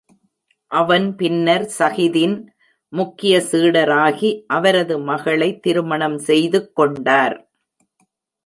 அவன் 0.71 1.15
பின்னர் 1.15 1.65
ஸஹிதின் 1.79 2.47
முக்கிய 2.93 3.33
சீடராகி 3.51 4.43
அவரது 4.47 4.99
மகளை 4.99 5.59
திருமணம் 5.59 6.17
செய்துக் 6.17 6.75
கொண்டார். 6.75 7.37